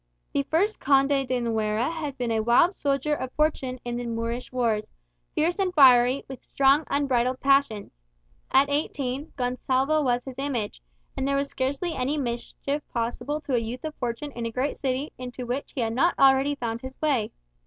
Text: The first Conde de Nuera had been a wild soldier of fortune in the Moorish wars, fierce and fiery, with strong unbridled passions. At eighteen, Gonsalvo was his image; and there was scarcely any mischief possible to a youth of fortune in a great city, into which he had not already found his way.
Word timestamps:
The 0.33 0.41
first 0.49 0.79
Conde 0.79 1.27
de 1.27 1.39
Nuera 1.41 1.91
had 1.91 2.17
been 2.17 2.31
a 2.31 2.39
wild 2.39 2.73
soldier 2.73 3.13
of 3.13 3.31
fortune 3.33 3.79
in 3.85 3.97
the 3.97 4.07
Moorish 4.07 4.51
wars, 4.51 4.89
fierce 5.35 5.59
and 5.59 5.71
fiery, 5.75 6.25
with 6.27 6.43
strong 6.43 6.87
unbridled 6.89 7.39
passions. 7.39 7.91
At 8.51 8.67
eighteen, 8.71 9.31
Gonsalvo 9.37 10.01
was 10.03 10.23
his 10.25 10.39
image; 10.39 10.81
and 11.15 11.27
there 11.27 11.35
was 11.35 11.49
scarcely 11.49 11.93
any 11.93 12.17
mischief 12.17 12.81
possible 12.91 13.39
to 13.41 13.53
a 13.53 13.59
youth 13.59 13.83
of 13.83 13.93
fortune 13.93 14.31
in 14.31 14.47
a 14.47 14.51
great 14.51 14.75
city, 14.75 15.13
into 15.19 15.45
which 15.45 15.73
he 15.75 15.81
had 15.81 15.93
not 15.93 16.17
already 16.17 16.55
found 16.55 16.81
his 16.81 16.99
way. 16.99 17.31